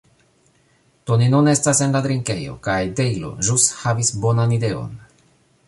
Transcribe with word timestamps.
Do 1.09 1.17
ni 1.21 1.27
nun 1.33 1.49
estas 1.51 1.81
en 1.87 1.93
la 1.97 2.01
drinkejo, 2.07 2.55
kaj 2.69 2.79
Dejlo 3.01 3.29
ĵus 3.49 3.69
havis 3.85 4.13
bonan 4.25 4.59
ideon. 4.61 5.01